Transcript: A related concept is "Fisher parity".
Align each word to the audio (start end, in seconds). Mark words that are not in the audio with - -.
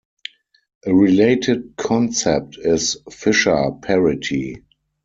A 0.87 0.91
related 0.91 1.75
concept 1.77 2.57
is 2.57 2.97
"Fisher 3.11 3.69
parity". 3.83 4.63